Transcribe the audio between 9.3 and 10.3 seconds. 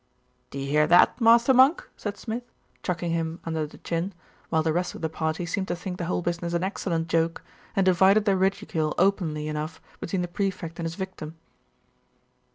enough between the